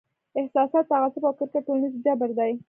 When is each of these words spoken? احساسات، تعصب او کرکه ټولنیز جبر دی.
احساسات، 0.39 0.85
تعصب 0.91 1.23
او 1.27 1.33
کرکه 1.39 1.59
ټولنیز 1.65 1.93
جبر 2.05 2.29
دی. 2.37 2.51